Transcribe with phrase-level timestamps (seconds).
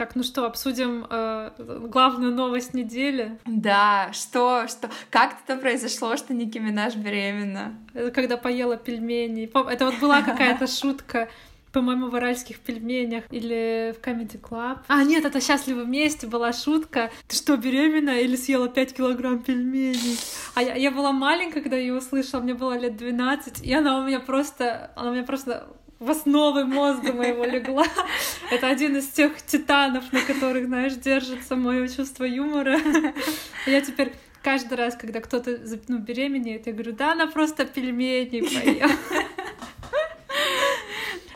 [0.00, 3.38] Так, ну что, обсудим э, главную новость недели.
[3.44, 7.74] Да, что, что, как это произошло, что Ники Минаж беременна?
[7.92, 9.50] Это когда поела пельмени.
[9.70, 11.28] Это вот была какая-то шутка
[11.72, 14.78] по-моему, в «Уральских пельменях» или в Comedy Club.
[14.88, 17.10] А, нет, это «Счастливы вместе» была шутка.
[17.28, 20.18] Ты что, беременна или съела 5 килограмм пельменей?
[20.54, 24.04] А я, я была маленькая, когда ее услышала, мне было лет 12, и она у
[24.04, 25.68] меня просто, она у меня просто
[26.00, 27.86] в основы мозга моего легла.
[28.50, 32.80] Это один из тех титанов, на которых, знаешь, держится мое чувство юмора.
[33.66, 38.90] Я теперь каждый раз, когда кто-то ну, беременеет, я говорю, да, она просто пельмени поела.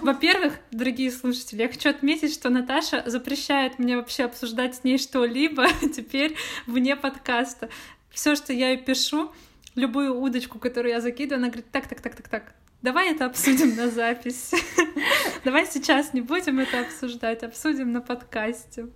[0.00, 5.66] Во-первых, дорогие слушатели, я хочу отметить, что Наташа запрещает мне вообще обсуждать с ней что-либо
[5.94, 6.36] теперь
[6.66, 7.68] вне подкаста.
[8.10, 9.30] Все, что я ей пишу,
[9.74, 13.74] любую удочку, которую я закидываю, она говорит, так, так, так, так, так, давай это обсудим
[13.74, 14.58] на записи.
[15.44, 18.88] Давай сейчас не будем это обсуждать, обсудим на подкасте.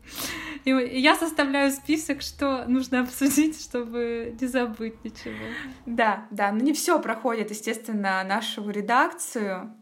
[0.64, 5.47] И я составляю список, что нужно обсудить, чтобы не забыть ничего.
[5.86, 9.75] Да, да, но не все проходит, естественно, нашу редакцию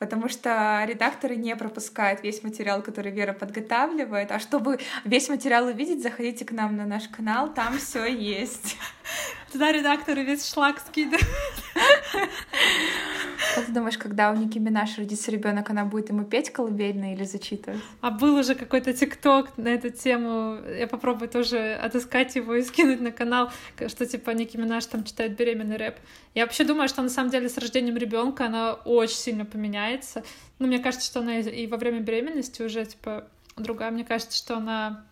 [0.00, 4.32] потому что редакторы не пропускают весь материал, который Вера подготавливает.
[4.32, 8.76] А чтобы весь материал увидеть, заходите к нам на наш канал, там все есть.
[9.52, 11.24] Туда редакторы весь шлак скидывают.
[13.54, 17.24] Как ты думаешь, когда у Ники Минаж родится ребенок, она будет ему петь колыбельные или
[17.24, 17.80] зачитывать?
[18.00, 20.58] А был уже какой-то тикток на эту тему.
[20.76, 23.52] Я попробую тоже отыскать его и скинуть на канал,
[23.86, 25.96] что типа Ники Минаж там читает беременный рэп.
[26.34, 30.24] Я вообще думаю, что на самом деле с рождением ребенка она очень сильно поменяется.
[30.58, 33.90] Ну, мне кажется, что она и во время беременности уже типа другая.
[33.92, 35.04] Мне кажется, что она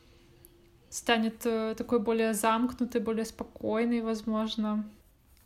[0.91, 4.85] станет э, такой более замкнутой, более спокойной, возможно.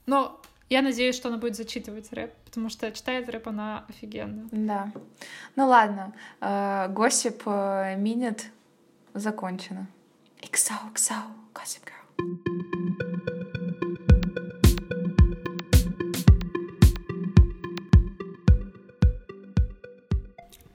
[0.07, 4.49] Но я надеюсь, что она будет зачитывать рэп, потому что читает рэп она офигенно.
[4.51, 4.93] Да.
[5.55, 8.47] Ну ладно, э, Госип э, Минет
[9.15, 9.87] закончено.
[10.43, 11.15] XO, XO,
[11.55, 11.97] Gossip Girl.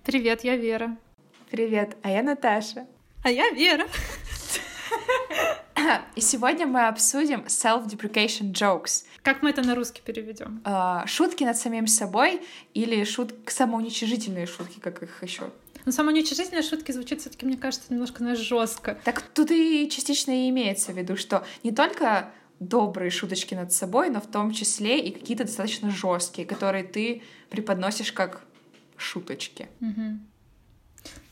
[0.04, 0.98] Привет, я Вера.
[1.50, 2.88] Привет, а я Наташа.
[3.24, 3.86] А я Вера.
[6.16, 9.06] И сегодня мы обсудим self-deprecation jokes.
[9.24, 10.62] Как мы это на русский переведем?
[10.64, 12.42] Uh, шутки над самим собой
[12.74, 13.34] или шут...
[13.48, 15.52] самоуничижительные шутки, как их еще?
[15.86, 19.00] Но самоуничижительные шутки звучит все-таки, мне кажется, немножко на жестко.
[19.04, 24.10] Так тут и частично и имеется в виду, что не только добрые шуточки над собой,
[24.10, 28.44] но в том числе и какие-то достаточно жесткие, которые ты преподносишь как
[28.98, 29.68] шуточки.
[29.82, 30.20] Угу.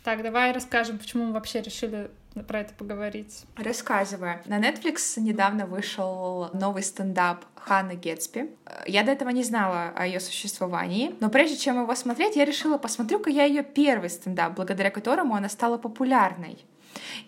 [0.03, 2.09] Так, давай расскажем, почему мы вообще решили
[2.47, 3.43] про это поговорить.
[3.55, 4.39] Рассказываю.
[4.45, 8.49] На Netflix недавно вышел новый стендап Ханны Гетсби.
[8.87, 12.77] Я до этого не знала о ее существовании, но прежде чем его смотреть, я решила,
[12.77, 16.59] посмотрю-ка я ее первый стендап, благодаря которому она стала популярной.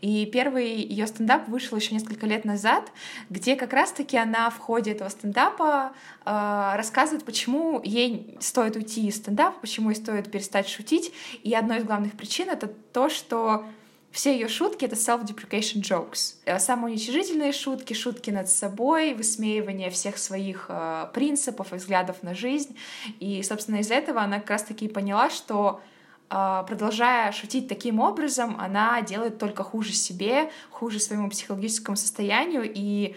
[0.02, 2.92] И первый ее стендап вышел еще несколько лет назад,
[3.30, 5.94] где как раз-таки она в ходе этого стендапа
[6.26, 11.14] э, рассказывает, почему ей стоит уйти из стендапа, почему ей стоит перестать шутить.
[11.44, 13.66] И одной из главных причин это то, что
[14.12, 16.36] все ее шутки— это self-deprecation jokes.
[16.46, 22.76] Э, самоуничижительные шутки, шутки над собой, высмеивание всех своих э, принципов и взглядов на жизнь.
[23.20, 25.82] И, собственно, из этого она как раз-таки поняла, что
[26.30, 33.16] э, продолжая шутить таким образом, она делает только хуже себе, хуже своему психологическому состоянию, и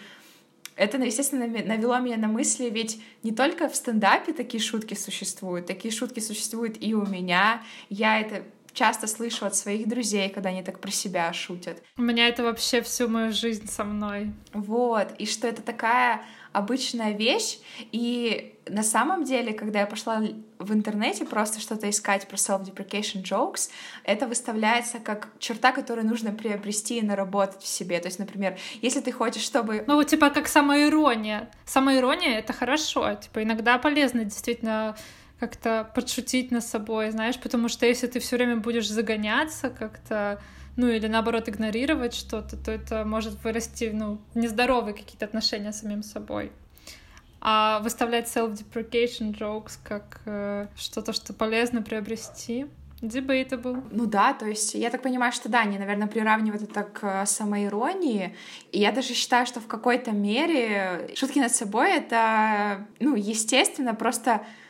[0.77, 5.93] это, естественно, навело меня на мысли, ведь не только в стендапе такие шутки существуют, такие
[5.95, 7.63] шутки существуют и у меня.
[7.91, 8.43] Я это
[8.75, 11.83] часто слышу от своих друзей, когда они так про себя шутят.
[11.97, 14.33] У меня это вообще всю мою жизнь со мной.
[14.53, 17.59] Вот, и что это такая обычная вещь,
[17.91, 20.23] и на самом деле, когда я пошла
[20.59, 23.71] в интернете просто что-то искать про self-deprecation jokes,
[24.05, 27.99] это выставляется как черта, которую нужно приобрести и наработать в себе.
[27.99, 29.85] То есть, например, если ты хочешь, чтобы...
[29.87, 31.51] Ну, типа как самоирония.
[31.65, 33.15] Самоирония— это хорошо.
[33.15, 34.97] Типа иногда полезно действительно
[35.39, 40.41] как-то подшутить над собой, знаешь, потому что если ты все время будешь загоняться как-то,
[40.77, 46.03] ну или наоборот игнорировать что-то, то это может вырасти, ну, нездоровые какие-то отношения с самим
[46.03, 46.53] собой.
[47.41, 52.67] А выставлять self-deprecation jokes как э, что-то, что полезно приобрести,
[53.03, 53.87] Debatable.
[53.91, 58.35] Ну да, то есть я так понимаю, что да, они, наверное, приравнивают это к самоиронии.
[58.73, 64.41] И я даже считаю, что в какой-то мере шутки над собой— это, ну, естественно, просто
[64.41, 64.64] Э,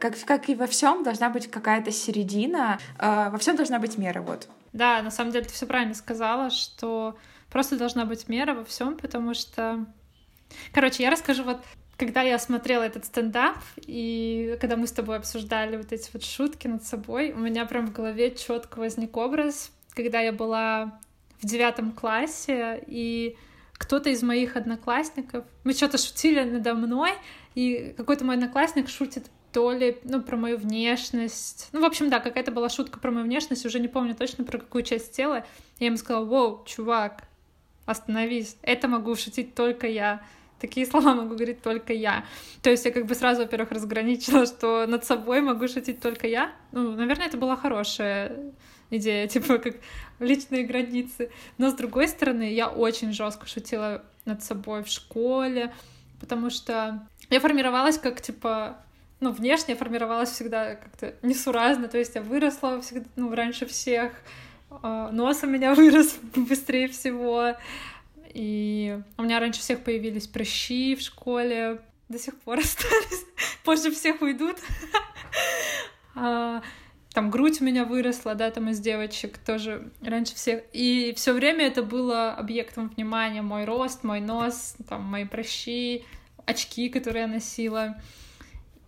[0.00, 4.20] как, как и во всем должна быть какая-то середина, э, во всем должна быть мера,
[4.22, 4.48] вот.
[4.72, 7.16] Да, на самом деле ты все правильно сказала, что
[7.50, 9.86] просто должна быть мера во всем, потому что...
[10.72, 11.60] Короче, я расскажу вот
[11.96, 16.66] когда я смотрела этот стендап, и когда мы с тобой обсуждали вот эти вот шутки
[16.66, 20.98] над собой, у меня прям в голове четко возник образ, когда я была
[21.40, 23.36] в девятом классе, и
[23.74, 27.12] кто-то из моих одноклассников, мы что-то шутили надо мной,
[27.54, 31.68] и какой-то мой одноклассник шутит то ли, ну, про мою внешность.
[31.70, 34.58] Ну, в общем, да, какая-то была шутка про мою внешность, уже не помню точно про
[34.58, 35.46] какую часть тела.
[35.78, 37.22] Я ему сказала, воу, чувак,
[37.86, 40.24] остановись, это могу шутить только я.
[40.60, 42.24] Такие слова могу говорить только я.
[42.62, 46.52] То есть я как бы сразу, во-первых, разграничила, что над собой могу шутить только я.
[46.72, 48.36] Ну, наверное, это была хорошая
[48.90, 49.76] идея, типа как
[50.18, 51.30] личные границы.
[51.58, 55.72] Но с другой стороны, я очень жестко шутила над собой в школе,
[56.18, 58.83] потому что я формировалась как, типа,
[59.20, 64.12] ну, внешне формировалась всегда как-то несуразно, то есть я выросла всегда, ну, раньше всех,
[64.70, 67.54] а, нос у меня вырос быстрее всего,
[68.32, 73.24] и у меня раньше всех появились прыщи в школе, до сих пор остались,
[73.64, 74.56] позже всех уйдут.
[76.16, 76.62] А,
[77.12, 80.62] там грудь у меня выросла, да, там из девочек тоже раньше всех.
[80.72, 83.42] И все время это было объектом внимания.
[83.42, 86.04] Мой рост, мой нос, там мои прыщи,
[86.46, 88.00] очки, которые я носила.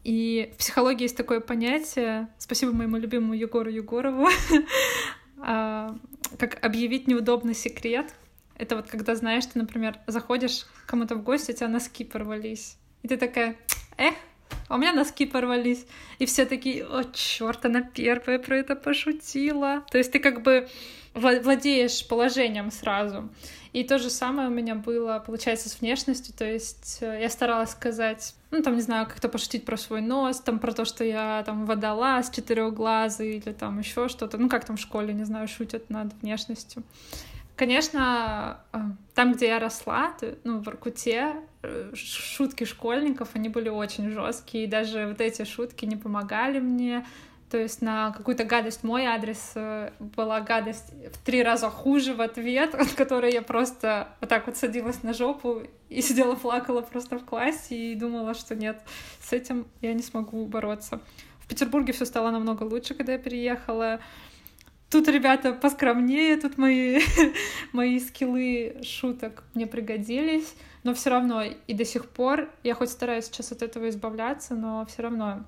[0.06, 4.28] И в психологии есть такое понятие, спасибо моему любимому Егору Егорову,
[5.38, 5.98] а,
[6.38, 8.14] как объявить неудобный секрет.
[8.56, 12.78] Это вот когда, знаешь, ты, например, заходишь кому-то в гости, у тебя носки порвались.
[13.02, 13.56] И ты такая,
[13.96, 14.14] эх,
[14.68, 15.86] а у меня носки порвались.
[16.18, 19.84] И все такие, о, черт, она первая про это пошутила.
[19.90, 20.68] То есть ты как бы
[21.14, 23.28] владеешь положением сразу.
[23.72, 26.34] И то же самое у меня было, получается, с внешностью.
[26.34, 30.40] То есть э, я старалась сказать, ну, там, не знаю, как-то пошутить про свой нос,
[30.40, 34.38] там, про то, что я там водолаз четырехглазый или там еще что-то.
[34.38, 36.84] Ну, как там в школе, не знаю, шутят над внешностью.
[37.54, 38.78] Конечно, э,
[39.14, 40.14] там, где я росла,
[40.44, 41.34] ну, в Иркуте,
[41.94, 47.04] шутки школьников, они были очень жесткие, и даже вот эти шутки не помогали мне
[47.50, 52.20] то есть на какую-то гадость мой адрес э, была гадость в три раза хуже в
[52.20, 57.18] ответ, от которой я просто вот так вот садилась на жопу и сидела плакала просто
[57.18, 58.80] в классе и думала, что нет,
[59.20, 61.00] с этим я не смогу бороться.
[61.40, 64.00] В Петербурге все стало намного лучше, когда я переехала.
[64.90, 67.00] Тут ребята поскромнее, тут мои,
[67.72, 70.54] мои скиллы шуток мне пригодились,
[70.86, 74.86] но все равно и до сих пор я хоть стараюсь сейчас от этого избавляться, но
[74.86, 75.44] все равно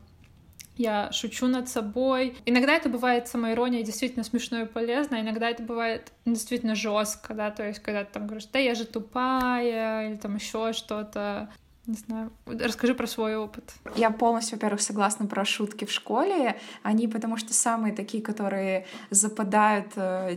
[0.77, 2.37] я шучу над собой.
[2.45, 7.53] Иногда это бывает самоирония действительно смешно и полезно, а иногда это бывает действительно жестко, да,
[7.53, 11.49] то есть когда ты там говоришь, да я же тупая, или там еще что-то.
[11.89, 12.31] Не знаю.
[12.45, 13.73] Расскажи про свой опыт.
[13.97, 16.61] Я полностью, во-первых, согласна про шутки в школе.
[16.83, 20.37] Они потому что самые такие, которые западают э,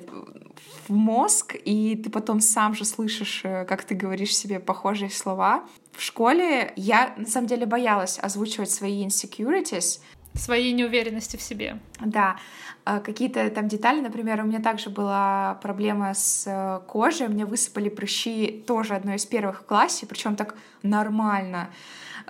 [0.87, 5.65] в мозг, и ты потом сам же слышишь, э, как ты говоришь себе похожие слова.
[5.91, 9.99] В школе я, на самом деле, боялась озвучивать свои insecurities,
[10.33, 11.79] своей неуверенности в себе.
[11.99, 12.37] Да,
[12.83, 18.63] какие-то там детали, например, у меня также была проблема с э, кожей, меня высыпали прыщи
[18.65, 21.69] тоже одной из первых в классе, причем так нормально,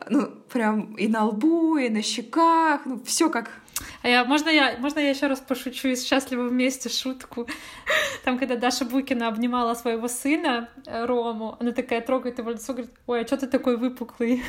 [0.10, 3.50] ну прям и на лбу, и на щеках, ну все как
[4.04, 7.48] а я, можно, я, можно я еще раз пошучу из «Счастливы вместе» шутку?
[8.24, 12.92] Там, когда Даша Букина обнимала своего сына э, Рому, она такая трогает его лицо, говорит,
[13.08, 14.44] ой, а что ты такой выпуклый?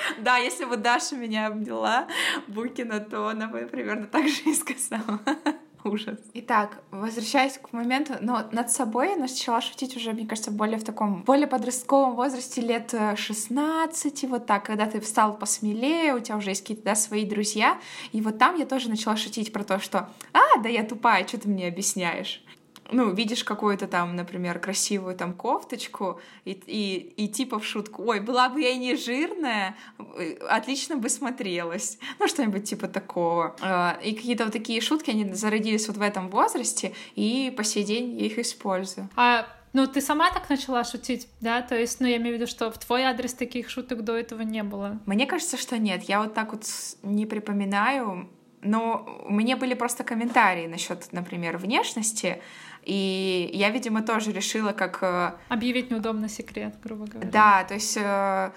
[0.18, 2.06] Да, если бы Даша меня обняла,
[2.46, 5.20] Букина, то она бы примерно так же и сказала.
[5.84, 6.18] Ужас.
[6.34, 10.84] Итак, возвращаясь к моменту, но над собой я начала шутить уже, мне кажется, более в
[10.84, 16.50] таком, более подростковом возрасте лет 16, вот так, когда ты встал посмелее, у тебя уже
[16.50, 17.78] есть какие-то, да, свои друзья,
[18.12, 21.40] и вот там я тоже начала шутить про то, что, а, да я тупая, что
[21.40, 22.44] ты мне объясняешь?
[22.92, 28.20] Ну, видишь какую-то там, например, красивую там кофточку и, и, и типа в шутку, ой,
[28.20, 31.98] была бы я не жирная, э, отлично бы смотрелась.
[32.18, 33.56] Ну, что-нибудь типа такого.
[33.60, 37.84] А, и какие-то вот такие шутки, они зародились вот в этом возрасте, и по сей
[37.84, 39.08] день я их использую.
[39.16, 41.62] А ну, ты сама так начала шутить, да?
[41.62, 44.42] То есть, ну, я имею в виду, что в твой адрес таких шуток до этого
[44.42, 44.98] не было.
[45.06, 46.02] Мне кажется, что нет.
[46.04, 46.64] Я вот так вот
[47.02, 48.28] не припоминаю.
[48.62, 52.42] Но мне были просто комментарии насчет, например, внешности.
[52.90, 54.98] И я, видимо, тоже решила как...
[55.02, 57.30] Э, Объявить неудобный секрет, грубо говоря.
[57.30, 57.96] Да, то есть...
[57.96, 58.50] Э,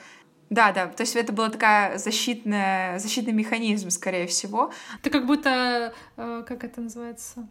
[0.49, 4.71] да, да, то есть это был такая защитная, защитный механизм, скорее всего.
[5.03, 7.47] Ты как будто, э, как это называется,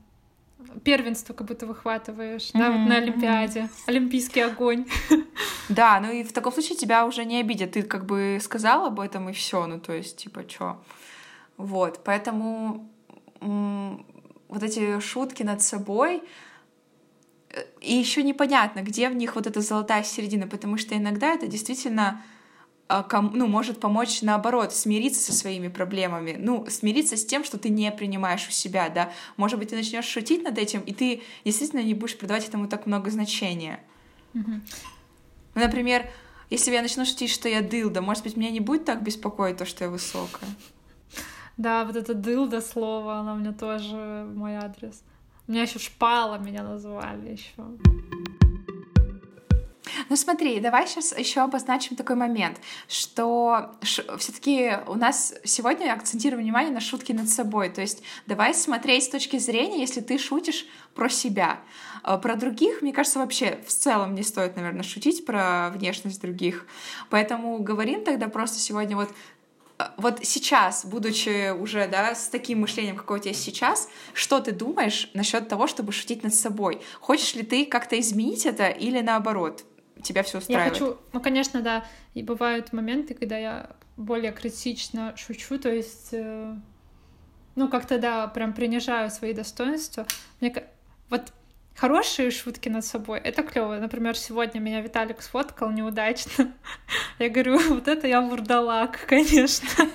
[0.82, 2.58] первенство как будто выхватываешь, mm-hmm.
[2.58, 4.86] да, вот на Олимпиаде, олимпийский огонь.
[5.68, 8.98] Да, ну и в таком случае тебя уже не обидят, ты как бы сказал об
[8.98, 10.82] этом и все, ну то есть типа чё.
[11.56, 12.90] Вот, поэтому
[13.40, 16.22] вот эти шутки над собой,
[17.80, 22.22] и еще непонятно, где в них вот эта золотая середина, потому что иногда это действительно
[22.88, 27.70] а, ну, может помочь наоборот, смириться со своими проблемами, ну, смириться с тем, что ты
[27.70, 29.12] не принимаешь у себя, да.
[29.36, 32.86] Может быть, ты начнешь шутить над этим, и ты действительно не будешь придавать этому так
[32.86, 33.80] много значения.
[34.34, 34.60] Mm-hmm.
[35.54, 36.06] Например,
[36.50, 39.64] если я начну шутить, что я дылда, может быть, меня не будет так беспокоить то,
[39.64, 40.50] что я высокая.
[41.56, 45.02] Да, вот это дылда слово, оно у меня тоже мой адрес.
[45.46, 47.62] Меня еще шпала меня называли еще.
[50.08, 56.72] Ну смотри, давай сейчас еще обозначим такой момент, что все-таки у нас сегодня акцентируем внимание
[56.72, 57.70] на шутки над собой.
[57.70, 61.60] То есть давай смотреть с точки зрения, если ты шутишь про себя.
[62.02, 66.66] А про других, мне кажется, вообще в целом не стоит, наверное, шутить про внешность других.
[67.10, 69.08] Поэтому говорим тогда просто сегодня вот
[69.96, 75.10] вот сейчас, будучи уже, да, с таким мышлением, какое у тебя сейчас, что ты думаешь
[75.14, 76.80] насчет того, чтобы шутить над собой?
[77.00, 79.64] Хочешь ли ты как-то изменить это или наоборот?
[80.02, 80.74] Тебя все устраивает?
[80.74, 81.84] Я хочу, ну, конечно, да,
[82.14, 86.54] и бывают моменты, когда я более критично шучу, то есть, э,
[87.54, 90.06] ну, как-то, да, прям принижаю свои достоинства.
[90.40, 90.64] Мне,
[91.08, 91.32] вот
[91.76, 93.76] Хорошие шутки над собой— это клево.
[93.76, 96.52] Например, сегодня меня Виталик сфоткал неудачно.
[97.18, 99.68] Я говорю, вот это я вурдалак, конечно.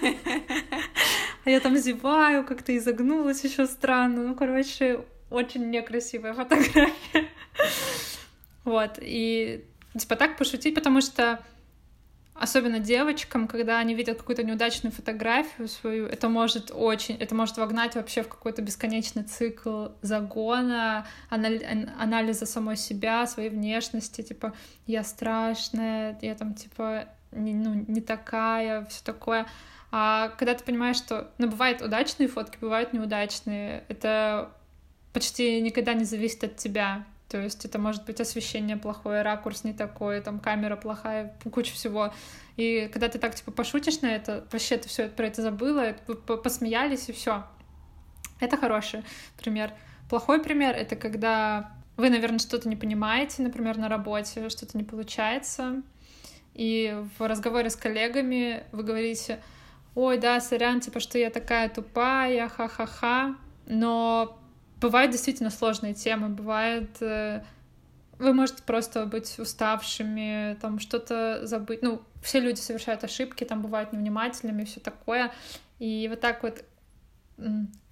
[1.46, 4.22] А я там зеваю, как-то изогнулась еще странно.
[4.27, 7.29] Ну, короче, очень некрасивая фотография.
[8.65, 9.63] Вот, и
[9.98, 11.41] типа так пошутить, потому что
[12.39, 17.96] особенно девочкам, когда они видят какую-то неудачную фотографию свою, это может очень, это может вогнать
[17.96, 24.53] вообще в какой-то бесконечный цикл загона, анализа самой себя, своей внешности, типа
[24.86, 29.46] я страшная, я там типа не, ну, не такая, все такое.
[29.91, 34.51] А когда ты понимаешь, что, ну, бывают удачные фотки, бывают неудачные, это
[35.13, 37.06] почти никогда не зависит от тебя.
[37.29, 42.13] То есть это может быть освещение плохое, ракурс не такой, там камера плохая, куча всего.
[42.55, 45.93] И когда ты так типа пошутишь на это, вообще ты все про это забыла,
[46.43, 47.43] посмеялись и все.
[48.39, 49.03] Это хороший
[49.38, 49.74] пример.
[50.10, 55.81] Плохой пример— это когда вы, наверное, что-то не понимаете, например, на работе, что-то не получается,
[56.53, 59.41] и в разговоре с коллегами вы говорите,
[59.96, 64.39] ой, да, сорян, типа, что я такая тупая, ха-ха-ха, но
[64.79, 67.43] бывают действительно сложные темы, бывает э,
[68.19, 71.81] вы можете просто быть уставшими, там что-то забыть.
[71.81, 75.31] Ну, все люди совершают ошибки, там бывают невнимательными, все такое.
[75.79, 76.63] И вот так вот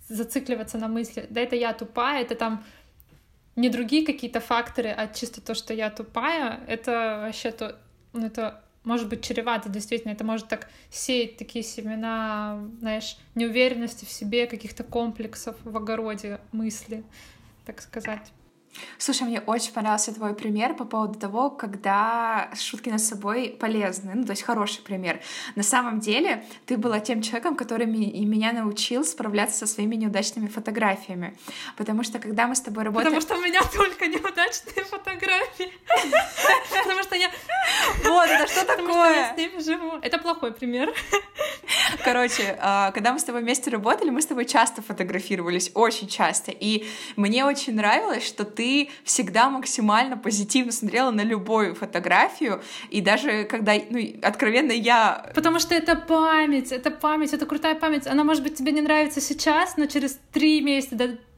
[0.08, 2.64] зацикливаться на мысли, да это я тупая, это там
[3.56, 7.80] не другие какие-то факторы, а чисто то, что я тупая, это вообще то,
[8.14, 14.10] ну, это может быть чревато, действительно, это может так сеять такие семена, знаешь, неуверенности в
[14.10, 17.04] себе, каких-то комплексов в огороде мысли,
[17.66, 18.32] так сказать.
[18.98, 24.24] Слушай, мне очень понравился твой пример по поводу того, когда шутки над собой полезны, ну,
[24.26, 25.22] то есть хороший пример.
[25.56, 31.38] На самом деле ты была тем человеком, который меня научил справляться со своими неудачными фотографиями.
[31.78, 33.16] Потому что когда мы с тобой работали...
[33.16, 35.72] Потому что у меня только неудачные фотографии.
[36.84, 37.32] Потому что я...
[38.04, 39.16] Вот, это что такое?
[39.16, 39.98] я с ними живу.
[40.02, 40.94] Это плохой пример.
[42.04, 46.52] Короче, а, когда мы с тобой вместе работали, мы с тобой часто фотографировались, очень часто.
[46.52, 53.00] И мне очень нравилось, что ты ты всегда максимально позитивно смотрела на любую фотографию, и
[53.00, 55.30] даже когда, ну, откровенно я...
[55.36, 58.08] Потому что это память, это память, это крутая память.
[58.08, 60.96] Она, может быть, тебе не нравится сейчас, но через три месяца,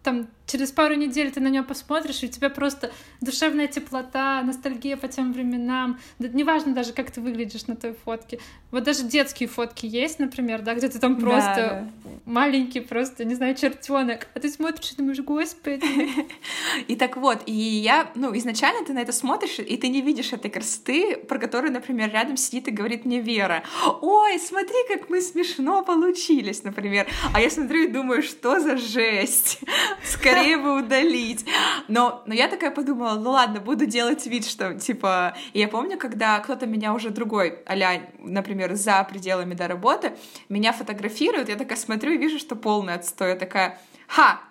[0.07, 4.95] там через пару недель ты на нее посмотришь, и у тебя просто душевная теплота, ностальгия
[4.95, 5.99] по тем временам.
[6.19, 8.39] Да, неважно даже, как ты выглядишь на той фотке.
[8.71, 12.11] Вот даже детские фотки есть, например, да, где ты там просто да, да.
[12.25, 15.85] маленький, просто, не знаю, чертенок, а ты смотришь и думаешь, господи.
[16.87, 20.31] И так вот, и я, ну, изначально ты на это смотришь, и ты не видишь
[20.31, 23.63] этой красоты, про которую, например, рядом сидит и говорит мне Вера,
[24.01, 27.07] ой, смотри, как мы смешно получились, например.
[27.33, 29.59] А я смотрю и думаю, что за жесть
[30.03, 31.45] скорее бы удалить.
[31.87, 35.35] Но, но я такая подумала, ну ладно, буду делать вид, что, типа...
[35.53, 37.75] И я помню, когда кто-то меня уже другой, а
[38.19, 40.13] например, за пределами до работы,
[40.49, 43.29] меня фотографируют, я такая смотрю и вижу, что полный отстой.
[43.29, 44.41] Я такая, ха,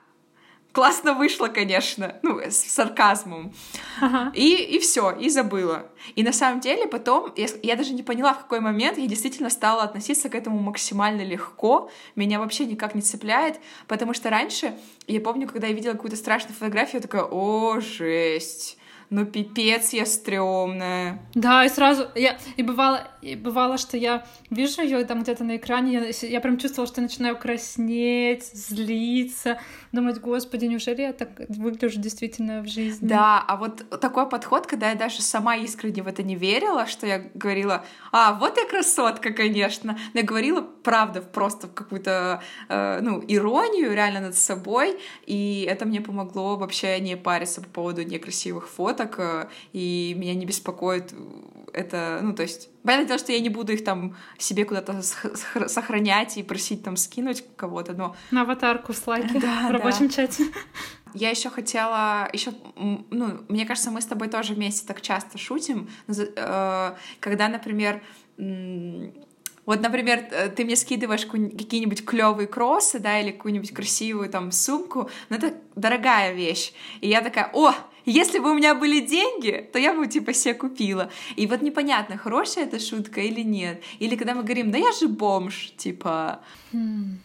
[0.77, 3.55] классно вышло, конечно, ну, с сарказмом.
[3.99, 4.31] Ага.
[4.35, 5.87] И, и все, и забыла.
[6.17, 9.49] И на самом деле потом, я, я даже не поняла, в какой момент я действительно
[9.49, 15.23] стала относиться к этому максимально легко, меня вообще никак не цепляет, потому что раньше, я
[15.23, 18.77] помню, когда я видела какую-то страшную фотографию, я такая, о, жесть,
[19.11, 21.21] ну пипец я стрёмная.
[21.35, 25.57] Да, и сразу, я, и бывало, и бывало, что я вижу ее там где-то на
[25.57, 29.59] экране, я, я прям чувствовала, что начинаю краснеть, злиться,
[29.93, 33.07] думать, господи, неужели я так выгляжу действительно в жизни?
[33.07, 37.07] Да, а вот такой подход, когда я даже сама искренне в это не верила, что
[37.07, 43.01] я говорила, а, вот я красотка, конечно, но я говорила правда, просто в какую-то, э,
[43.03, 48.69] ну, иронию реально над собой, и это мне помогло вообще не париться по поводу некрасивых
[48.69, 51.15] фото, фоток, э, и меня не беспокоит
[51.73, 55.03] это, ну, то есть, понятное дело, что я не буду их там себе куда-то
[55.69, 58.17] сохранять и просить там скинуть кого-то, но...
[58.31, 60.15] На аватарку в слайке да, в рабочем да.
[60.15, 60.45] чате.
[61.13, 65.89] Я еще хотела, еще, ну, мне кажется, мы с тобой тоже вместе так часто шутим,
[66.09, 68.03] э, когда, например,
[69.67, 75.11] вот, например, э, ты мне скидываешь какие-нибудь клевые кроссы, да, или какую-нибудь красивую там сумку,
[75.29, 76.73] но это дорогая вещь.
[77.01, 77.75] И я такая, о,
[78.07, 81.11] если бы у меня были деньги, то я бы, типа, себе купила.
[81.35, 83.83] И вот непонятно, хорошая эта шутка или нет.
[83.99, 86.41] Или когда мы говорим, да я же бомж, типа...
[86.73, 87.19] Хм.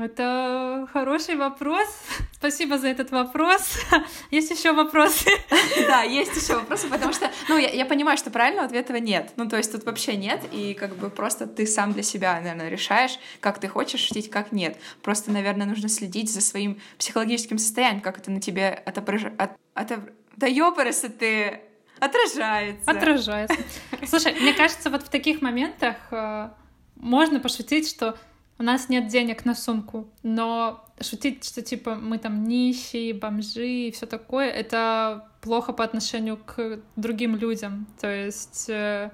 [0.00, 1.86] Это хороший вопрос.
[2.32, 3.78] Спасибо за этот вопрос.
[4.30, 5.30] Есть еще вопросы?
[5.86, 9.32] Да, есть еще вопросы, потому что, ну, я, я понимаю, что правильного ответа нет.
[9.36, 12.68] Ну, то есть тут вообще нет, и как бы просто ты сам для себя, наверное,
[12.68, 14.76] решаешь, как ты хочешь шутить, как нет.
[15.02, 19.42] Просто, наверное, нужно следить за своим психологическим состоянием, как это на тебе отображается.
[19.74, 20.00] От, от,
[20.36, 21.60] да ёпарасы ты!
[21.98, 22.90] Отражается.
[22.90, 23.58] Отражается.
[24.06, 26.50] Слушай, мне кажется, вот в таких моментах э,
[26.96, 28.16] можно пошутить, что
[28.60, 33.90] у нас нет денег на сумку, но шутить, что типа мы там нищие, бомжи и
[33.90, 37.86] все такое, это плохо по отношению к другим людям.
[37.98, 39.12] То есть э,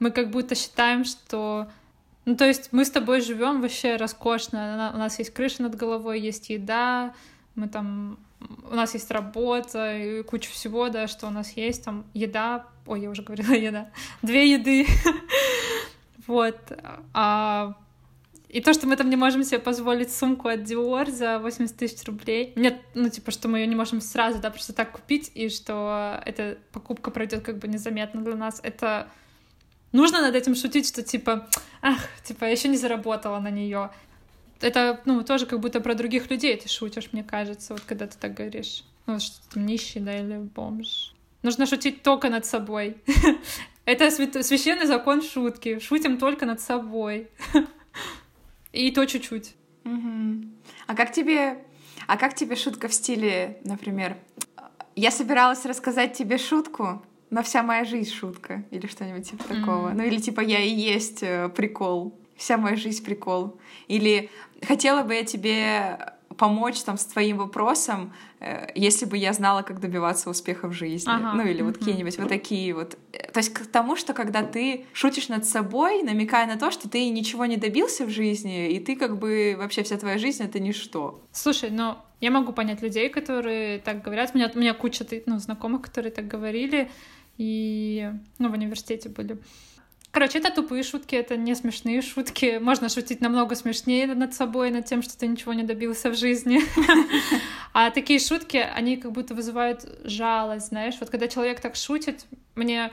[0.00, 1.68] мы как будто считаем, что
[2.24, 4.90] ну, то есть мы с тобой живем вообще роскошно.
[4.92, 7.14] У нас есть крыша над головой, есть еда,
[7.54, 8.18] мы там
[8.68, 13.02] у нас есть работа и куча всего, да, что у нас есть, там еда, ой,
[13.02, 14.84] я уже говорила еда, две еды,
[16.26, 16.58] вот,
[17.14, 17.76] а
[18.52, 22.04] и то, что мы там не можем себе позволить сумку от Dior за 80 тысяч
[22.04, 22.52] рублей.
[22.56, 26.20] Нет, ну, типа, что мы ее не можем сразу, да, просто так купить, и что
[26.26, 28.58] эта покупка пройдет как бы незаметно для нас.
[28.64, 29.08] Это
[29.92, 31.48] нужно над этим шутить, что типа,
[31.80, 33.90] ах, типа, я еще не заработала на нее.
[34.60, 38.18] Это, ну, тоже как будто про других людей ты шутишь, мне кажется, вот когда ты
[38.18, 38.82] так говоришь.
[39.06, 41.14] Ну, что ты нищий, да, или бомж.
[41.42, 42.96] Нужно шутить только над собой.
[43.84, 45.78] Это священный закон шутки.
[45.78, 47.28] Шутим только над собой.
[48.72, 49.54] И то чуть-чуть.
[49.84, 50.44] Угу.
[50.86, 51.64] А как тебе,
[52.06, 54.16] а как тебе шутка в стиле, например,
[54.96, 59.90] я собиралась рассказать тебе шутку, но вся моя жизнь шутка или что-нибудь типа mm такого.
[59.90, 63.58] Ну или типа я и есть э, прикол, вся моя жизнь прикол.
[63.88, 64.30] Или
[64.62, 69.78] хотела бы я тебе помочь там с твоим вопросом, э, если бы я знала, как
[69.78, 71.10] добиваться успеха в жизни.
[71.12, 71.34] Ага.
[71.34, 72.96] Ну или вот какие-нибудь вот такие вот.
[73.32, 77.10] То есть к тому, что когда ты шутишь над собой, намекая на то, что ты
[77.10, 81.20] ничего не добился в жизни, и ты как бы вообще вся твоя жизнь— это ничто.
[81.30, 84.30] Слушай, но я могу понять людей, которые так говорят.
[84.32, 86.90] У меня, у меня куча ну, знакомых, которые так говорили,
[87.36, 89.38] и ну, в университете были.
[90.12, 92.58] Короче, это тупые шутки, это не смешные шутки.
[92.60, 96.60] Можно шутить намного смешнее над собой, над тем, что ты ничего не добился в жизни.
[97.72, 100.96] А такие шутки, они как будто вызывают жалость, знаешь.
[100.98, 102.90] Вот когда человек так шутит, мне,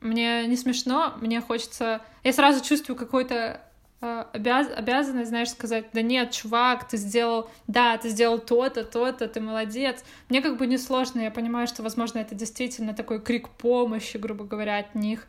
[0.00, 2.00] мне не смешно, мне хочется...
[2.22, 3.60] Я сразу чувствую какой-то
[4.00, 4.68] э, обяз...
[4.72, 10.04] обязанность, знаешь, сказать, да нет, чувак, ты сделал, да, ты сделал то-то, то-то, ты молодец.
[10.28, 14.78] Мне как бы несложно, я понимаю, что, возможно, это действительно такой крик помощи, грубо говоря,
[14.78, 15.26] от них.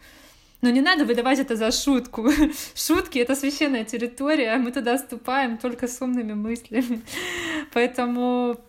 [0.61, 2.29] Но не надо выдавать это за шутку.
[2.75, 7.01] Шутки— это священная территория, а мы туда ступаем только с умными мыслями.
[7.73, 8.59] Поэтому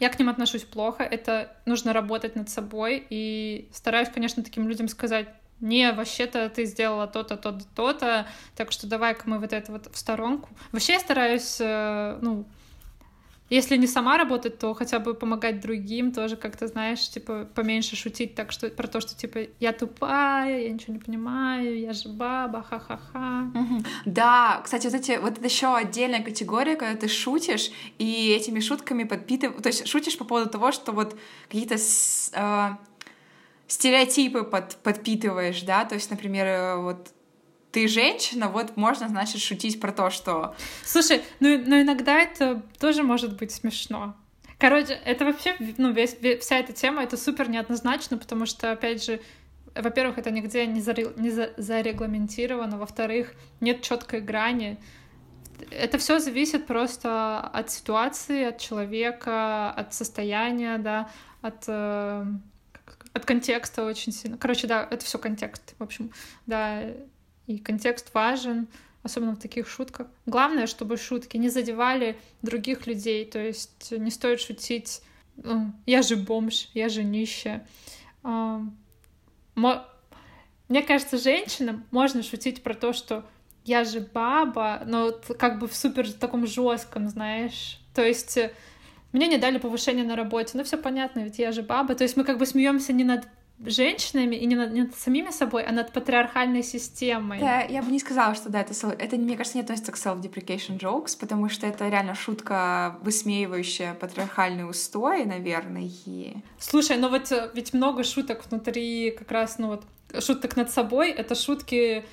[0.00, 4.88] я к ним отношусь плохо, это нужно работать над собой, и стараюсь, конечно, таким людям
[4.88, 5.28] сказать,
[5.60, 9.96] не, вообще-то ты сделала то-то, то-то, то-то, так что давай-ка мы вот это вот в
[9.96, 10.48] сторонку.
[10.72, 12.44] Вообще я стараюсь, э, ну,
[13.54, 18.34] если не сама работать, то хотя бы помогать другим, тоже как-то, знаешь, типа, поменьше шутить
[18.34, 22.62] так, что про то, что, типа, я тупая, я ничего не понимаю, я же баба,
[22.62, 23.50] ха-ха-ха.
[24.06, 29.04] Да, кстати, вот, эти, вот это еще отдельная категория, когда ты шутишь, и этими шутками
[29.04, 31.14] подпитываешь, то есть шутишь по поводу того, что вот
[31.48, 32.70] какие-то э,
[33.66, 37.08] стереотипы под, подпитываешь, да, то есть, например, э, вот
[37.72, 40.54] ты женщина, вот можно, значит, шутить про то, что...
[40.84, 44.14] Слушай, ну, ну, иногда это тоже может быть смешно.
[44.58, 49.20] Короче, это вообще, ну, весь, вся эта тема, это супер неоднозначно, потому что, опять же,
[49.74, 54.78] во-первых, это нигде не, заре, не за, зарегламентировано, во-вторых, нет четкой грани.
[55.70, 61.08] Это все зависит просто от ситуации, от человека, от состояния, да,
[61.40, 62.26] от э,
[63.14, 64.38] от контекста очень сильно.
[64.38, 65.74] Короче, да, это все контекст.
[65.78, 66.10] В общем,
[66.46, 66.82] да,
[67.54, 68.68] и контекст важен,
[69.02, 70.06] особенно в таких шутках.
[70.26, 75.02] Главное, чтобы шутки не задевали других людей, то есть не стоит шутить
[75.86, 77.66] «я же бомж», «я же нищая».
[80.68, 83.26] Мне кажется, женщинам можно шутить про то, что
[83.64, 87.78] я же баба, но как бы в супер таком жестком, знаешь.
[87.94, 88.52] То есть э,
[89.12, 90.52] мне не дали повышение на работе.
[90.54, 91.94] Ну, все понятно, ведь я же баба.
[91.94, 93.28] То есть мы как бы смеемся не над
[93.64, 97.38] женщинами и не над, не над самими собой, а над патриархальной системой.
[97.38, 100.78] Да, я бы не сказала, что да, это, это мне кажется, не относится к self-deprecation
[100.78, 105.88] jokes, потому что это реально шутка, высмеивающая патриархальные устои, наверное.
[106.06, 106.36] И...
[106.58, 109.84] Слушай, ну вот э, ведь много шуток внутри как раз, ну вот,
[110.22, 112.04] шуток над собой, это шутки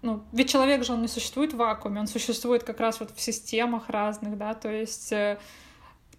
[0.00, 3.20] ну, ведь человек же, он не существует в вакууме, он существует как раз вот в
[3.20, 5.38] системах разных, да, то есть э,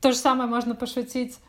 [0.01, 1.48] то же самое можно пошутить Э,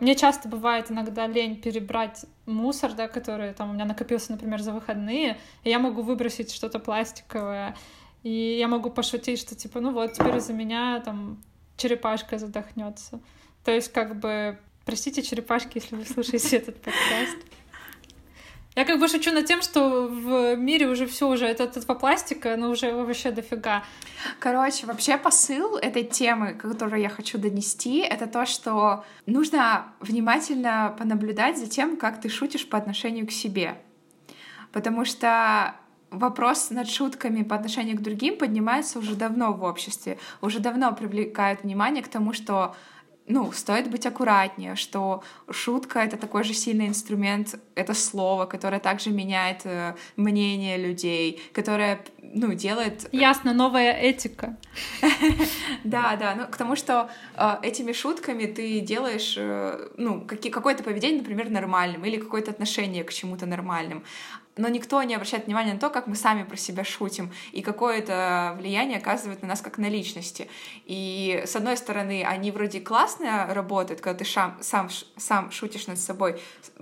[0.00, 4.72] мне часто бывает иногда лень перебрать мусор, да, который там у меня накопился, например, за
[4.72, 7.76] выходные, и я могу выбросить что-то пластиковое,
[8.22, 11.42] и я могу пошутить, что типа, ну вот, теперь из-за меня там
[11.76, 13.20] черепашка задохнется.
[13.64, 17.38] То есть, как бы, простите, черепашки, если вы слушаете этот подкаст.
[18.76, 22.56] Я как бы шучу над тем, что в мире уже все уже это этого пластика,
[22.56, 23.82] но уже вообще дофига.
[24.38, 31.58] Короче, вообще посыл этой темы, которую я хочу донести, это то, что нужно внимательно понаблюдать
[31.58, 33.76] за тем, как ты шутишь по отношению к себе.
[34.70, 35.74] Потому что
[36.10, 41.64] вопрос над шутками по отношению к другим поднимается уже давно в обществе, уже давно привлекает
[41.64, 42.76] внимание к тому, что
[43.26, 49.10] ну, стоит быть аккуратнее, что шутка— это такой же сильный инструмент, это слово, которое также
[49.10, 53.08] меняет э, мнение людей, которое, ну, делает...
[53.12, 54.56] Ясно, новая этика.
[55.84, 61.20] Да, да, ну, к тому, что э, этими шутками ты делаешь, э, ну, какое-то поведение,
[61.20, 64.04] например, нормальным, или какое-то отношение к чему-то нормальным
[64.60, 67.98] но никто не обращает внимания на то, как мы сами про себя шутим, и какое
[67.98, 70.48] это влияние оказывает на нас как на личности.
[70.84, 75.98] И, с одной стороны, они вроде классно работают, когда ты сам, сам, сам шутишь над
[75.98, 76.40] собой,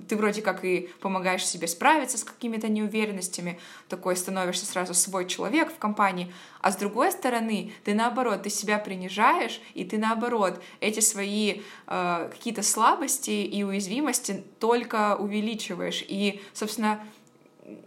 [0.09, 5.73] ты вроде как и помогаешь себе справиться с какими-то неуверенностями, такой становишься сразу свой человек
[5.73, 10.99] в компании, а с другой стороны, ты наоборот, ты себя принижаешь, и ты наоборот эти
[11.01, 16.05] свои э, какие-то слабости и уязвимости только увеличиваешь.
[16.09, 17.01] И, собственно,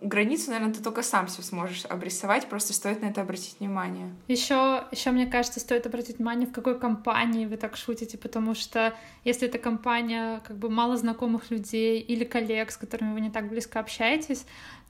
[0.02, 4.14] границу, наверное, ты только сам все сможешь обрисовать, просто стоит на это обратить внимание.
[4.28, 8.94] Еще, еще мне кажется, стоит обратить внимание, в какой компании вы так шутите, потому что
[9.24, 13.50] если это компания как бы мало знакомых людей или коллег, с которыми вы не так
[13.50, 14.46] близко общаетесь,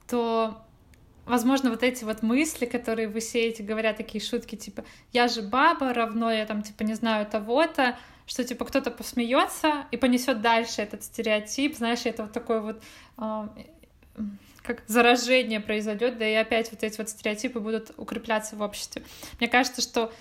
[0.08, 0.62] то
[1.24, 5.92] возможно, вот эти вот мысли, которые вы сеете, говорят такие шутки, типа, я же баба,
[5.94, 11.04] равно я там, типа, не знаю того-то, что, типа, кто-то посмеется и понесет дальше этот
[11.04, 12.82] стереотип, знаешь, это вот такой вот
[13.16, 13.52] а,
[14.62, 19.02] как заражение произойдет, да и опять вот эти вот стереотипы будут укрепляться в обществе.
[19.40, 20.12] Мне кажется, что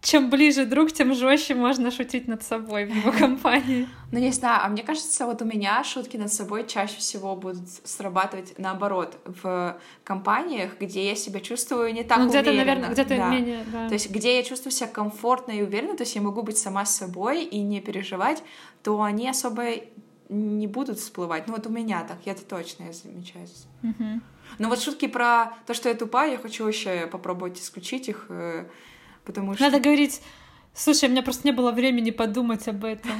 [0.00, 3.88] чем ближе друг, тем жестче можно шутить над собой в его компании.
[4.12, 7.68] Ну, не знаю, а мне кажется, вот у меня шутки над собой чаще всего будут
[7.84, 12.64] срабатывать наоборот в компаниях, где я себя чувствую не так ну, где-то, уверенно.
[12.64, 13.28] наверное, где-то да.
[13.28, 13.88] менее, да.
[13.88, 16.84] То есть, где я чувствую себя комфортно и уверенно, то есть я могу быть сама
[16.84, 18.42] собой и не переживать,
[18.82, 19.64] то они особо
[20.28, 21.46] не будут всплывать.
[21.46, 23.46] Ну вот у меня так, я это точно я замечаю.
[23.82, 24.20] Угу.
[24.58, 28.66] Но вот шутки про то, что я тупая, я хочу вообще попробовать исключить их, э,
[29.24, 29.64] потому что...
[29.64, 30.22] Надо говорить,
[30.74, 33.12] слушай, у меня просто не было времени подумать об этом.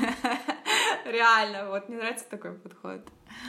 [1.05, 3.01] Реально, вот мне нравится такой подход.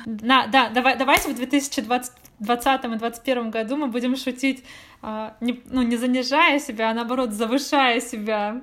[0.05, 4.63] На, да, давай, давайте в 2020 и 2021 году мы будем шутить,
[5.01, 8.61] э, не, ну, не занижая себя, а наоборот, завышая себя.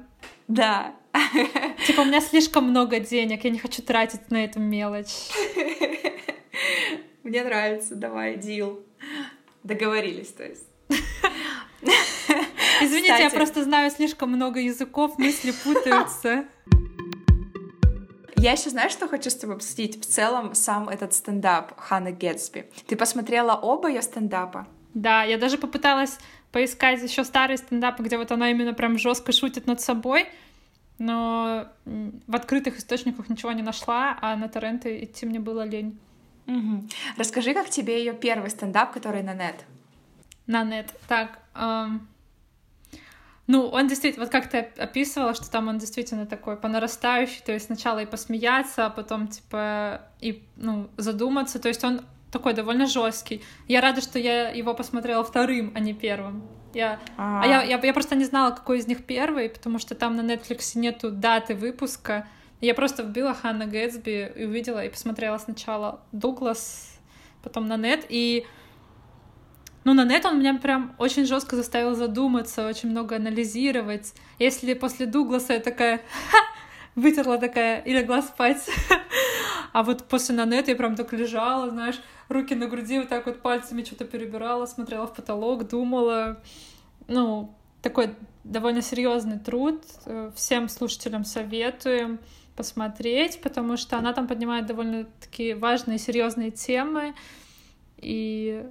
[0.49, 0.95] Да.
[1.87, 5.31] Типа, у меня слишком много денег, я не хочу тратить на эту мелочь.
[7.23, 8.85] Мне нравится, давай, дил.
[9.63, 10.65] Договорились, то есть.
[12.81, 13.23] Извините, Кстати.
[13.23, 16.45] я просто знаю слишком много языков, мысли путаются.
[18.37, 20.01] Я еще знаю, что хочу с тобой обсудить?
[20.01, 22.71] В целом, сам этот стендап Ханна Гетсби.
[22.87, 24.69] Ты посмотрела оба ее стендапа?
[24.95, 26.19] Да, я даже попыталась
[26.53, 30.27] поискать еще старые стендапы, где вот она именно прям жестко шутит над собой,
[30.99, 35.99] но в открытых источниках ничего не нашла, а на торренты идти мне было лень.
[36.47, 36.89] Угу.
[37.17, 39.65] Расскажи, как тебе ее первый стендап, который на нет?
[40.47, 40.95] На нет.
[41.09, 42.09] Так, эм...
[43.47, 47.53] ну, он действительно, вот как ты описывала, что там он действительно такой по нарастающей, то
[47.53, 52.87] есть сначала и посмеяться, а потом, типа, и, ну, задуматься, то есть он такой довольно
[52.87, 53.43] жесткий.
[53.67, 56.45] Я рада, что я его посмотрела вторым, а не первым.
[56.77, 59.95] Я, а, а я, я, я просто не знала, какой из них первый, потому что
[59.95, 62.29] там на Netflix нету даты выпуска.
[62.61, 66.99] Я просто вбила Ханна Гэтсби и увидела, и посмотрела сначала Дуглас,
[67.43, 68.45] потом на нет, и
[69.85, 74.13] ну, на нет он меня прям очень жестко заставил задуматься, очень много анализировать.
[74.39, 76.03] Если после Дугласа я такая
[76.95, 78.69] вытерла такая и легла спать,
[79.77, 83.43] а вот после Нанет я прям так лежала, знаешь, руки на груди, вот так вот
[83.43, 86.41] пальцами что-то перебирала, смотрела в потолок, думала.
[87.09, 89.83] Ну, такой довольно серьезный труд.
[90.07, 92.21] Э, всем слушателям советуем
[92.57, 97.15] посмотреть, потому что она там поднимает довольно такие важные, серьезные темы.
[97.99, 98.65] И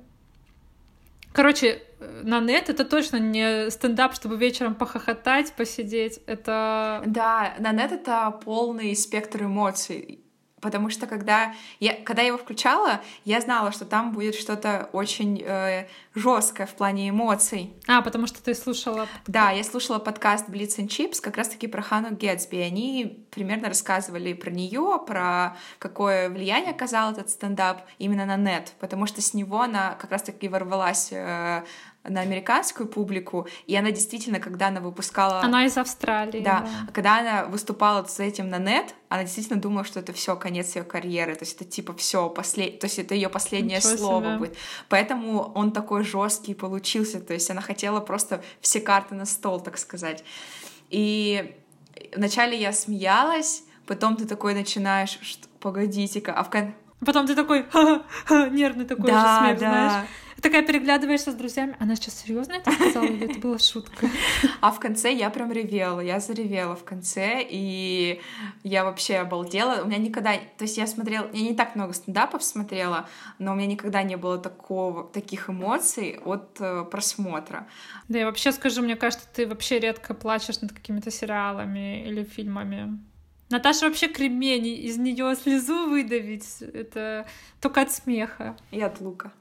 [1.34, 1.84] Короче,
[2.24, 6.20] на нет это точно не стендап, чтобы вечером похохотать, посидеть.
[6.26, 7.04] Это...
[7.06, 10.25] Да, на нет это полный спектр эмоций
[10.66, 15.40] потому что когда я, когда я его включала, я знала, что там будет что-то очень
[15.46, 17.72] э, жесткое в плане эмоций.
[17.88, 19.08] А, потому что ты слушала...
[19.28, 22.58] Да, я слушала подкаст Blitz and Chips как раз-таки про Хану Гетсби.
[22.58, 29.06] Они примерно рассказывали про нее, про какое влияние оказал этот стендап именно на нет, потому
[29.06, 31.64] что с него она как раз-таки ворвалась э,
[32.08, 35.42] на американскую публику, и она действительно, когда она выпускала...
[35.42, 36.42] Она из Австралии.
[36.42, 36.92] Да, да.
[36.94, 40.84] когда она выступала с этим на нет, она действительно думала, что это все конец ее
[40.84, 42.80] карьеры, то есть это типа все послед...
[42.80, 44.38] то есть это ее последнее Ничего слово себе.
[44.38, 44.58] будет.
[44.90, 49.78] Поэтому он такой жесткий получился, то есть она хотела просто все карты на стол, так
[49.78, 50.24] сказать.
[50.90, 51.56] И
[52.16, 57.64] вначале я смеялась, потом ты такой начинаешь, что погодите-ка, а в конце Потом ты такой
[57.72, 59.90] ха-ха, нервный такой да, же смех, да.
[59.90, 60.08] знаешь
[60.46, 61.76] такая переглядываешься с друзьями.
[61.80, 64.08] Она сейчас серьезно это сказала или это была шутка?
[64.62, 68.22] А в конце я прям ревела, я заревела в конце, и
[68.64, 69.82] я вообще обалдела.
[69.82, 70.34] У меня никогда...
[70.36, 71.30] То есть я смотрела...
[71.34, 76.20] Я не так много стендапов смотрела, но у меня никогда не было такого, таких эмоций
[76.24, 77.68] от э, просмотра.
[78.08, 83.00] Да, я вообще скажу, мне кажется, ты вообще редко плачешь над какими-то сериалами или фильмами.
[83.50, 87.28] Наташа вообще кремень, из нее слезу выдавить, это
[87.62, 88.58] только от смеха.
[88.72, 89.32] И от лука.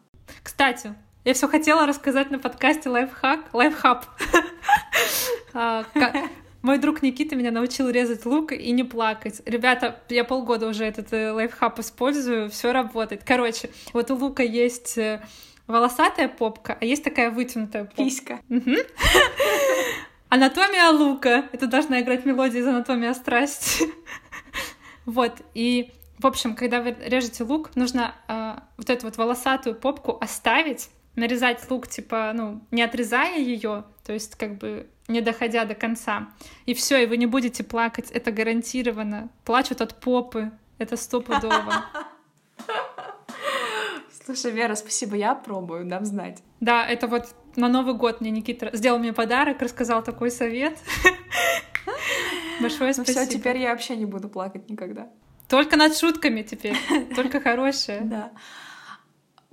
[0.42, 4.06] Кстати, я все хотела рассказать на подкасте лайфхак, лайфхаб.
[5.56, 5.84] А,
[6.62, 9.40] мой друг Никита меня научил резать лук и не плакать.
[9.46, 13.22] Ребята, я полгода уже этот э, лайфхаб использую, все работает.
[13.24, 15.22] Короче, вот у лука есть э,
[15.66, 18.02] волосатая попка, а есть такая вытянутая попка.
[18.02, 18.40] Писька.
[20.34, 21.48] Анатомия лука.
[21.52, 23.84] Это должна играть мелодия из анатомия страсти.
[25.06, 30.18] вот, и в общем, когда вы режете лук, нужно э, вот эту вот волосатую попку
[30.20, 35.76] оставить, нарезать лук, типа, ну, не отрезая ее, то есть как бы не доходя до
[35.76, 36.26] конца.
[36.66, 39.28] И все, и вы не будете плакать, это гарантированно.
[39.44, 41.84] Плачут от попы, это стопудово.
[44.24, 46.42] Слушай, Вера, спасибо, я пробую, дам знать.
[46.58, 50.78] Да, это вот на Новый год мне Никита сделал мне подарок, рассказал такой совет.
[52.60, 53.20] Большое спасибо.
[53.20, 55.08] Ну все, теперь я вообще не буду плакать никогда.
[55.48, 56.76] Только над шутками теперь,
[57.14, 58.00] только хорошие.
[58.04, 58.30] Да.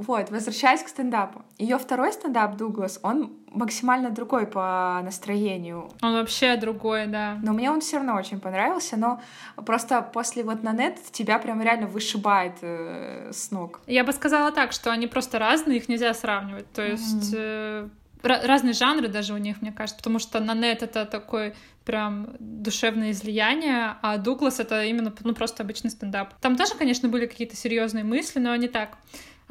[0.02, 1.44] Вот, возвращаясь к стендапу.
[1.60, 5.92] Ее второй стендап Дуглас, он максимально другой по настроению.
[6.02, 7.38] Он вообще другой, да.
[7.44, 9.22] Но мне он все равно очень понравился, но
[9.64, 13.82] просто после вот на нет тебя прям реально вышибает э, с ног.
[13.86, 16.72] Я бы сказала так, что они просто разные, их нельзя сравнивать.
[16.72, 17.92] То есть mm-hmm.
[18.24, 21.54] э, разные жанры даже у них, мне кажется, потому что на нет это такой
[21.86, 26.34] прям душевное излияние, а Дуглас это именно ну, просто обычный стендап.
[26.40, 28.98] Там тоже, конечно, были какие-то серьезные мысли, но не так.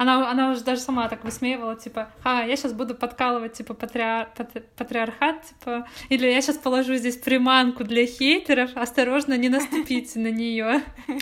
[0.01, 4.29] Она, она уже даже сама так высмеивала, типа, а, я сейчас буду подкалывать, типа, патриар...
[4.75, 10.81] патриархат, типа, или я сейчас положу здесь приманку для хейтеров, осторожно, не наступите на нее.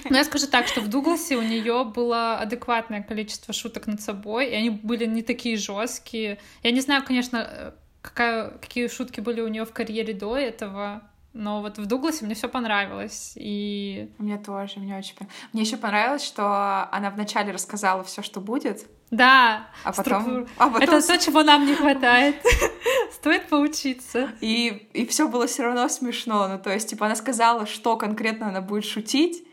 [0.10, 4.50] Но я скажу так, что в Дугласе у нее было адекватное количество шуток над собой,
[4.50, 6.39] и они были не такие жесткие.
[6.63, 11.02] Я не знаю, конечно, какая, какие шутки были у нее в карьере до этого.
[11.34, 13.34] Но вот в Дугласе мне все понравилось.
[13.36, 14.12] И...
[14.18, 15.50] Мне тоже, мне очень понравилось.
[15.54, 18.88] Мне еще понравилось, что она вначале рассказала все, что будет.
[19.12, 20.48] Да, а потом...
[20.58, 20.82] а потом...
[20.82, 22.36] Это то, чего нам не хватает.
[23.12, 24.32] Стоит поучиться.
[24.42, 26.48] И, и все было все равно смешно.
[26.48, 29.44] Ну, то есть, типа, она сказала, что конкретно она будет шутить,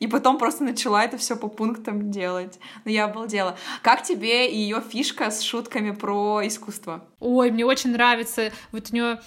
[0.00, 2.58] и потом просто начала это все по пунктам делать.
[2.84, 3.56] Но я обалдела.
[3.82, 7.04] Как тебе ее фишка с шутками про искусство?
[7.20, 8.50] Ой, мне очень нравится.
[8.72, 9.20] Вот у нее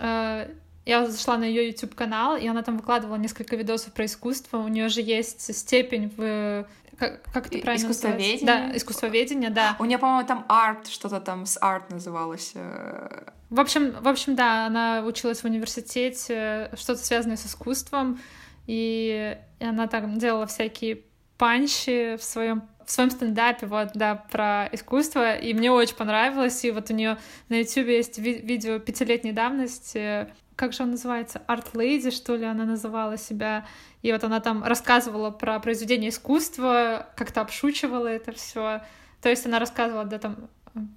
[0.00, 0.48] э,
[0.86, 4.58] я зашла на ее YouTube канал, и она там выкладывала несколько видосов про искусство.
[4.58, 6.66] У нее же есть степень в
[6.98, 8.46] как, как это правильно Искусствоведение?
[8.46, 9.76] Да, искусствоведение, да.
[9.78, 12.52] У нее, по-моему, там арт, что-то там с арт называлось.
[12.54, 13.24] Э.
[13.50, 18.18] В общем, в общем, да, она училась в университете, что-то связанное с искусством
[18.66, 21.02] и она там делала всякие
[21.38, 26.70] панчи в своем в своем стендапе, вот, да, про искусство, и мне очень понравилось, и
[26.70, 27.18] вот у нее
[27.48, 32.44] на YouTube есть ви- видео пятилетней давности как же он называется, Art Lady, что ли,
[32.44, 33.66] она называла себя.
[34.02, 38.82] И вот она там рассказывала про произведение искусства, как-то обшучивала это все.
[39.20, 40.48] То есть она рассказывала, да, там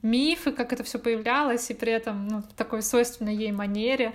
[0.01, 4.13] мифы, как это все появлялось, и при этом ну, в такой свойственной ей манере.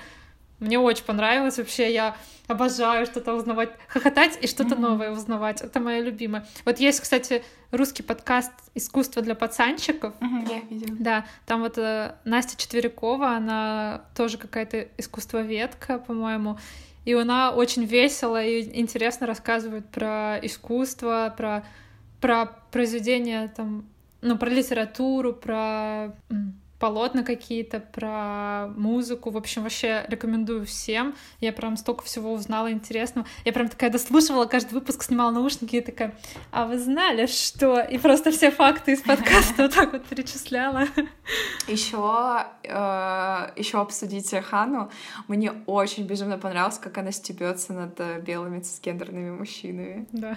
[0.64, 1.58] Мне очень понравилось.
[1.58, 4.78] Вообще, я обожаю что-то узнавать, хохотать и что-то mm-hmm.
[4.78, 5.60] новое узнавать.
[5.60, 6.46] Это моя любимая.
[6.64, 10.14] Вот есть, кстати, русский подкаст «Искусство для пацанчиков».
[10.20, 10.96] Mm-hmm, я видела.
[10.98, 16.58] Да, там вот э, Настя Четверякова, она тоже какая-то искусствоведка, по-моему.
[17.04, 21.64] И она очень весело и интересно рассказывает про искусство, про,
[22.22, 23.84] про произведения там,
[24.22, 26.14] ну, про литературу, про
[26.84, 29.30] полотна какие-то, про музыку.
[29.30, 31.14] В общем, вообще рекомендую всем.
[31.40, 33.26] Я прям столько всего узнала интересного.
[33.46, 36.14] Я прям такая дослушивала каждый выпуск, снимала наушники и такая,
[36.50, 37.80] а вы знали, что...
[37.80, 40.82] И просто все факты из подкаста вот так вот перечисляла.
[41.68, 44.90] Еще, э, еще обсудите Хану.
[45.26, 50.06] Мне очень безумно понравилось, как она стебется над э, белыми цисгендерными мужчинами.
[50.12, 50.36] Да.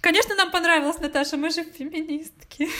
[0.00, 2.68] Конечно, нам понравилось, Наташа, мы же феминистки.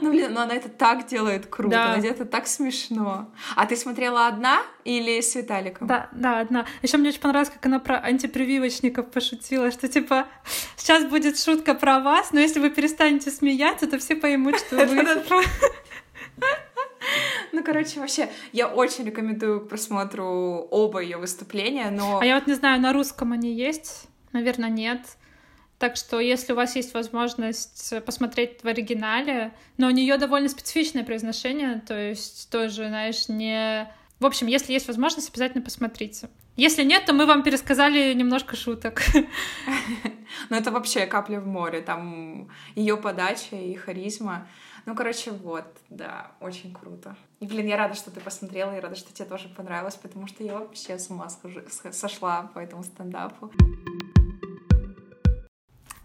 [0.00, 1.92] Ну, блин, но она это так делает круто, да.
[1.92, 3.30] она делает это так смешно.
[3.56, 5.88] А ты смотрела одна или с Виталиком?
[5.88, 6.66] Да, да, одна.
[6.82, 10.26] Еще мне очень понравилось, как она про антипрививочников пошутила, что типа
[10.76, 15.04] сейчас будет шутка про вас, но если вы перестанете смеяться, то все поймут, что вы...
[17.52, 22.20] Ну, короче, вообще, я очень рекомендую к просмотру оба ее выступления, но...
[22.20, 24.08] А я вот не знаю, на русском они есть?
[24.32, 25.00] Наверное, нет.
[25.78, 31.04] Так что, если у вас есть возможность посмотреть в оригинале, но у нее довольно специфичное
[31.04, 33.88] произношение, то есть тоже, знаешь, не...
[34.18, 36.28] В общем, если есть возможность, обязательно посмотрите.
[36.56, 39.02] Если нет, то мы вам пересказали немножко шуток.
[40.50, 41.80] Ну, это вообще капля в море.
[41.80, 44.46] Там ее подача и харизма.
[44.84, 47.16] Ну, короче, вот, да, очень круто.
[47.40, 50.44] И, блин, я рада, что ты посмотрела, и рада, что тебе тоже понравилось, потому что
[50.44, 51.28] я вообще с ума
[51.92, 53.50] сошла по этому стендапу.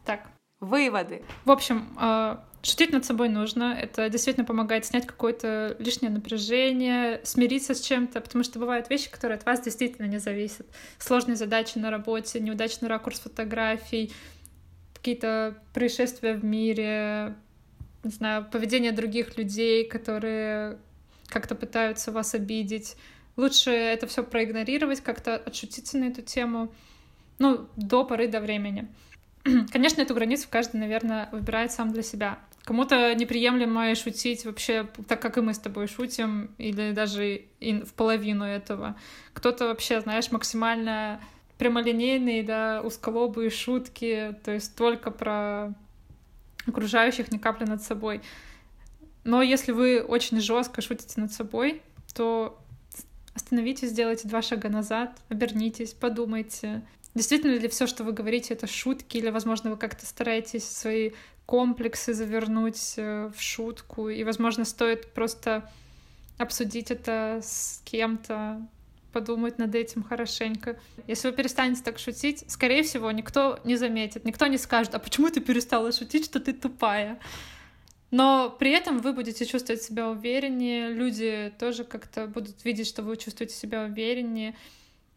[0.05, 0.27] Так.
[0.59, 1.23] Выводы.
[1.43, 3.77] В общем, э, шутить над собой нужно.
[3.79, 9.37] Это действительно помогает снять какое-то лишнее напряжение, смириться с чем-то, потому что бывают вещи, которые
[9.37, 10.65] от вас действительно не зависят.
[10.99, 14.13] Сложные задачи на работе, неудачный ракурс фотографий,
[14.93, 17.35] какие-то происшествия в мире,
[18.05, 20.77] не знаю, поведение других людей, которые
[21.27, 22.95] как-то пытаются вас обидеть.
[23.35, 26.71] Лучше это все проигнорировать, как-то отшутиться на эту тему,
[27.39, 28.87] ну, до поры до времени.
[29.71, 32.39] Конечно, эту границу каждый, наверное, выбирает сам для себя.
[32.63, 37.93] Кому-то неприемлемо шутить вообще так, как и мы с тобой шутим, или даже и в
[37.93, 38.95] половину этого.
[39.33, 41.19] Кто-то вообще, знаешь, максимально
[41.57, 45.73] прямолинейные, да, узколобые шутки, то есть только про
[46.65, 48.21] окружающих, ни капли над собой.
[49.25, 51.81] Но если вы очень жестко шутите над собой,
[52.13, 52.59] то
[53.33, 56.81] остановитесь, сделайте два шага назад, обернитесь, подумайте,
[57.13, 61.11] Действительно ли все, что вы говорите, это шутки, или, возможно, вы как-то стараетесь свои
[61.45, 65.69] комплексы завернуть э, в шутку, и, возможно, стоит просто
[66.37, 68.65] обсудить это с кем-то,
[69.11, 70.79] подумать над этим хорошенько.
[71.07, 75.29] Если вы перестанете так шутить, скорее всего, никто не заметит, никто не скажет, а почему
[75.29, 77.19] ты перестала шутить, что ты тупая?
[78.09, 83.17] Но при этом вы будете чувствовать себя увереннее, люди тоже как-то будут видеть, что вы
[83.17, 84.55] чувствуете себя увереннее,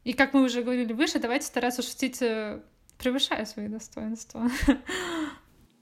[0.06, 2.60] и как мы уже говорили выше, давайте стараться шутить, э,
[2.96, 4.48] превышая свои достоинства.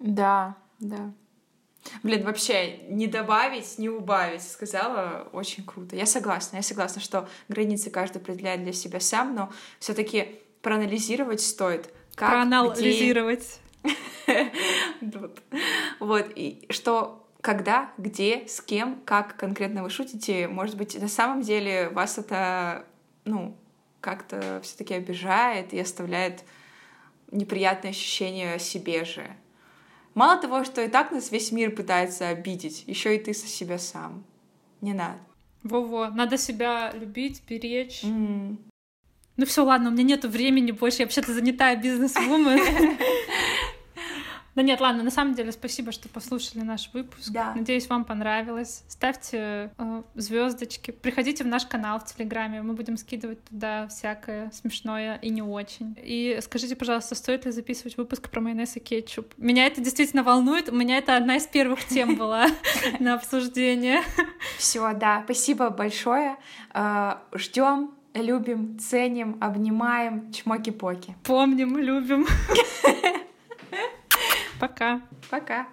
[0.00, 1.12] Да, да.
[2.02, 5.94] Блин, вообще, не добавить, не убавить, сказала, очень круто.
[5.94, 11.42] Я согласна, я согласна, что границы каждый определяет для себя сам, но все таки проанализировать
[11.42, 11.90] стоит.
[12.14, 13.60] Как, Проанализировать.
[16.00, 21.42] Вот, и что когда, где, с кем, как конкретно вы шутите, может быть, на самом
[21.42, 22.86] деле вас это,
[23.26, 23.58] ну,
[24.04, 26.44] как-то все-таки обижает и оставляет
[27.32, 29.26] неприятное ощущение о себе же.
[30.12, 33.78] Мало того, что и так нас весь мир пытается обидеть, еще и ты со себя
[33.78, 34.22] сам.
[34.82, 35.18] Не надо.
[35.62, 38.04] Во-во, надо себя любить, беречь.
[38.04, 38.58] Mm.
[39.38, 42.60] Ну все, ладно, у меня нет времени больше, я вообще-то занятая бизнес-вумен.
[44.54, 47.30] Да нет, ладно, на самом деле спасибо, что послушали наш выпуск.
[47.30, 47.54] Да.
[47.54, 48.84] Надеюсь, вам понравилось.
[48.88, 50.92] Ставьте э, звездочки.
[50.92, 52.62] Приходите в наш канал в Телеграме.
[52.62, 55.96] Мы будем скидывать туда всякое смешное и не очень.
[55.98, 59.34] И скажите, пожалуйста, стоит ли записывать выпуск про майонез и кетчуп?
[59.36, 60.68] Меня это действительно волнует.
[60.68, 62.46] У меня это одна из первых тем была
[63.00, 64.02] на обсуждение.
[64.58, 65.22] Все, да.
[65.24, 66.36] Спасибо большое.
[66.72, 71.16] Э, Ждем любим, ценим, обнимаем, чмоки-поки.
[71.24, 72.26] Помним, любим.
[74.58, 75.00] Пока.
[75.30, 75.66] Пока.